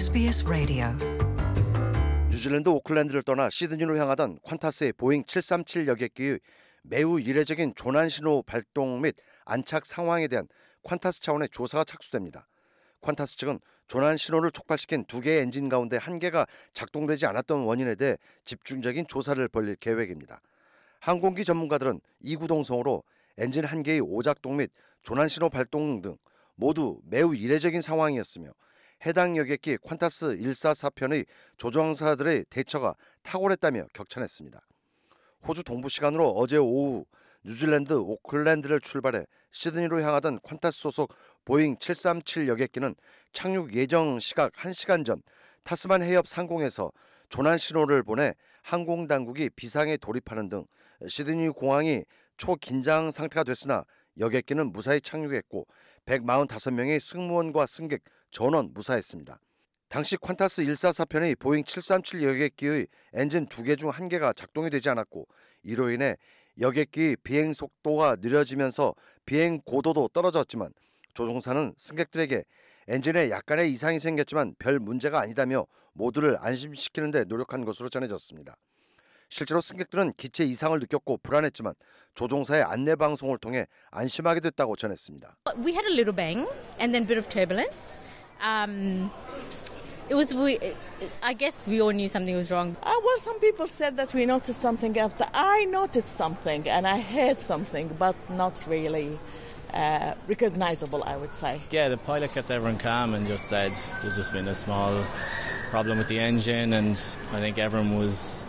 SBS 0.00 0.46
Radio. 0.46 0.86
뉴질랜드 2.30 2.70
오클랜드를 2.70 3.22
떠나 3.22 3.50
시드니로 3.50 3.98
향하던 3.98 4.38
퀀타스의 4.38 4.96
보잉 4.96 5.24
737 5.26 5.88
여객기의 5.88 6.40
매우 6.80 7.20
이례적인 7.20 7.74
조난 7.76 8.08
신호 8.08 8.42
발동 8.42 9.02
및 9.02 9.14
안착 9.44 9.84
상황에 9.84 10.26
대한 10.26 10.48
퀀타스 10.84 11.20
차원의 11.20 11.50
조사가 11.50 11.84
착수됩니다. 11.84 12.48
퀀타스 13.02 13.36
측은 13.36 13.60
조난 13.88 14.16
신호를 14.16 14.52
촉발시킨 14.52 15.04
두 15.04 15.20
개의 15.20 15.42
엔진 15.42 15.68
가운데 15.68 15.98
한 15.98 16.18
개가 16.18 16.46
작동되지 16.72 17.26
않았던 17.26 17.64
원인에 17.64 17.94
대해 17.94 18.16
집중적인 18.46 19.04
조사를 19.06 19.46
벌릴 19.48 19.76
계획입니다. 19.76 20.40
항공기 21.00 21.44
전문가들은 21.44 22.00
이구동성으로 22.20 23.02
엔진 23.36 23.66
한 23.66 23.82
개의 23.82 24.00
오작동 24.00 24.56
및 24.56 24.70
조난 25.02 25.28
신호 25.28 25.50
발동 25.50 26.00
등 26.00 26.16
모두 26.54 27.02
매우 27.04 27.34
이례적인 27.34 27.82
상황이었으며 27.82 28.52
해당 29.06 29.36
여객기 29.36 29.78
퀀타스 29.78 30.40
144편의 30.42 31.24
조종사들의 31.56 32.44
대처가 32.50 32.94
탁월했다며 33.22 33.86
격찬했습니다. 33.94 34.60
호주 35.46 35.64
동부 35.64 35.88
시간으로 35.88 36.30
어제 36.32 36.58
오후 36.58 37.06
뉴질랜드 37.44 37.94
오클랜드를 37.94 38.80
출발해 38.80 39.24
시드니로 39.52 40.02
향하던 40.02 40.40
퀀타스 40.40 40.72
소속 40.72 41.14
보잉 41.46 41.76
737 41.78 42.48
여객기는 42.48 42.94
착륙 43.32 43.74
예정 43.74 44.18
시각 44.18 44.52
1시간 44.52 45.04
전 45.04 45.22
타스만 45.62 46.02
해협 46.02 46.28
상공에서 46.28 46.92
조난 47.30 47.56
신호를 47.56 48.02
보내 48.02 48.34
항공 48.62 49.06
당국이 49.06 49.48
비상에 49.50 49.96
돌입하는 49.96 50.50
등 50.50 50.66
시드니 51.08 51.48
공항이 51.50 52.04
초긴장 52.36 53.10
상태가 53.10 53.44
됐으나 53.44 53.84
여객기는 54.18 54.72
무사히 54.72 55.00
착륙했고 55.00 55.66
145명의 56.06 57.00
승무원과 57.00 57.66
승객 57.66 58.02
전원 58.30 58.72
무사했습니다. 58.72 59.40
당시 59.88 60.16
퀀타스 60.16 60.64
144편의 60.66 61.38
보잉 61.38 61.64
737 61.64 62.22
여객기의 62.22 62.86
엔진 63.12 63.46
두 63.46 63.62
개 63.64 63.74
중 63.76 63.90
한 63.90 64.08
개가 64.08 64.32
작동이 64.34 64.70
되지 64.70 64.88
않았고 64.88 65.26
이로 65.64 65.90
인해 65.90 66.16
여객기 66.60 67.16
비행 67.22 67.52
속도가 67.52 68.16
느려지면서 68.20 68.94
비행 69.26 69.60
고도도 69.64 70.08
떨어졌지만 70.12 70.72
조종사는 71.14 71.74
승객들에게 71.76 72.44
엔진에 72.88 73.30
약간의 73.30 73.72
이상이 73.72 73.98
생겼지만 74.00 74.54
별 74.58 74.78
문제가 74.78 75.20
아니다며 75.20 75.66
모두를 75.92 76.38
안심시키는 76.40 77.10
데 77.10 77.24
노력한 77.24 77.64
것으로 77.64 77.88
전해졌습니다. 77.88 78.56
실제로 79.29 79.61
승객들은 79.61 80.13
기체 80.17 80.45
이상을 80.45 80.79
느꼈고 80.79 81.17
불안했지만 81.17 81.73
조종사의 82.13 82.63
안내 82.63 82.95
방송을 82.95 83.37
통해 83.39 83.67
안심하게 83.91 84.39
됐다고 84.39 84.75
전했습니다. 84.75 85.37
We 85.57 85.73
had 85.73 85.85
a 85.87 85.93
little 85.93 86.15
bang 86.15 86.47
and 86.79 86.93
then 86.93 87.03
a 87.03 87.07
bit 87.07 87.17
of 87.17 87.27
turbulence. 87.27 87.99
Um, 88.41 89.09
it 90.09 90.15
was 90.15 90.33
we. 90.33 90.59
I 91.23 91.33
guess 91.33 91.65
we 91.67 91.81
all 91.81 91.91
knew 91.91 92.07
something 92.07 92.35
was 92.35 92.51
wrong. 92.51 92.77
Uh, 92.83 92.93
well, 93.03 93.17
some 93.17 93.39
people 93.39 93.67
said 93.67 93.97
that 93.97 94.13
we 94.13 94.25
noticed 94.25 94.61
something 94.61 94.97
after. 94.97 95.25
I 95.33 95.65
noticed 95.65 96.15
something 96.15 96.69
and 96.69 96.87
I 96.87 97.01
heard 97.01 97.39
something, 97.39 97.89
but 97.97 98.15
not 98.29 98.59
really 98.67 99.17
uh, 99.73 100.13
recognizable, 100.27 101.03
I 101.03 101.17
would 101.17 101.33
say. 101.33 101.61
Yeah, 101.71 101.89
the 101.89 101.97
pilot 101.97 102.33
kept 102.33 102.51
everyone 102.51 102.77
calm 102.77 103.13
and 103.13 103.25
just 103.27 103.47
said 103.47 103.73
there's 104.01 104.15
just 104.15 104.31
been 104.31 104.47
a 104.47 104.55
small 104.55 105.03
problem 105.69 105.97
with 105.97 106.07
the 106.07 106.19
engine, 106.19 106.73
and 106.73 107.01
I 107.33 107.39
think 107.39 107.57
everyone 107.57 107.97
was 107.97 107.99
unaware 107.99 108.03
of 108.03 108.03
how 108.03 108.03
serious 108.05 108.23
it 108.23 108.48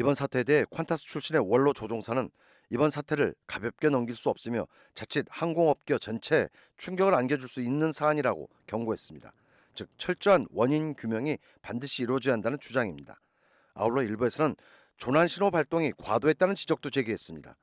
이번 0.00 0.16
사태에 0.16 0.42
대해 0.42 0.64
퀀타스 0.64 1.06
출신의 1.06 1.42
원로 1.46 1.72
조종사는 1.72 2.28
이번 2.70 2.90
사태를 2.90 3.36
가볍게 3.46 3.88
넘길 3.88 4.16
수 4.16 4.30
없으며 4.30 4.66
자칫 4.94 5.24
항공업계 5.30 5.98
전체에 5.98 6.48
충격을 6.76 7.14
안겨줄 7.14 7.48
수 7.48 7.60
있는 7.60 7.92
사안이라고 7.92 8.48
경고했습니다. 8.66 9.32
즉 9.76 9.88
철저한 9.96 10.48
원인 10.50 10.94
규명이 10.94 11.38
반드시 11.62 12.02
이루어져야 12.02 12.32
한다는 12.32 12.58
주장입니다. 12.58 13.20
아울러 13.74 14.02
일부에서는 14.02 14.56
조난 14.96 15.28
신호 15.28 15.52
발동이 15.52 15.92
과도했다는 15.96 16.56
지적도 16.56 16.90
제기했습니다. 16.90 17.56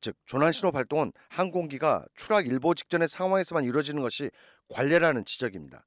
즉 0.00 0.16
조난 0.24 0.52
신호 0.52 0.70
발동은 0.70 1.12
항공기가 1.28 2.04
추락 2.14 2.46
일보 2.46 2.74
직전의 2.74 3.08
상황에서만 3.08 3.64
이루어지는 3.64 4.02
것이 4.02 4.30
관례라는 4.68 5.24
지적입니다. 5.24 5.84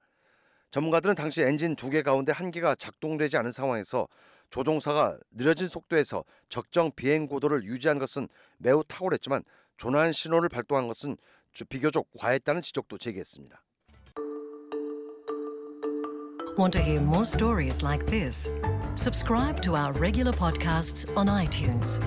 전문가들은 0.75 1.15
당시 1.15 1.41
엔진 1.41 1.73
두 1.73 1.89
개 1.89 2.01
가운데 2.01 2.33
한 2.33 2.51
개가 2.51 2.75
작동되지 2.75 3.37
않은 3.37 3.53
상황에서 3.53 4.09
조종사가 4.49 5.17
느려진 5.31 5.69
속도에서 5.69 6.25
적정 6.49 6.91
비행 6.93 7.27
고도를 7.27 7.63
유지한 7.63 7.97
것은 7.97 8.27
매우 8.57 8.83
탁월했지만 8.83 9.43
조난 9.77 10.11
신호를 10.11 10.49
발동한 10.49 10.87
것은 10.87 11.15
비교적 11.69 12.07
과했다는 12.17 12.61
지적도 12.61 12.97
제기했습니다. 12.97 13.61
Want 16.57 16.77
to 16.77 16.81
hear 16.81 17.01
more 17.01 17.23
stories 17.23 17.81
like 17.81 18.05
this? 18.05 18.51
Subscribe 18.95 19.61
to 19.61 19.75
our 19.75 19.93
regular 19.97 20.33
podcasts 20.33 21.09
on 21.15 21.29
iTunes. 21.29 22.01